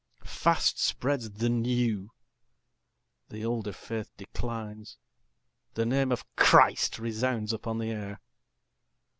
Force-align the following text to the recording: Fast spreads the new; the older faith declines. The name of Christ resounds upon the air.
Fast 0.25 0.79
spreads 0.79 1.29
the 1.29 1.47
new; 1.47 2.09
the 3.29 3.45
older 3.45 3.71
faith 3.71 4.09
declines. 4.17 4.97
The 5.75 5.85
name 5.85 6.11
of 6.11 6.25
Christ 6.35 6.97
resounds 6.97 7.53
upon 7.53 7.77
the 7.77 7.91
air. 7.91 8.19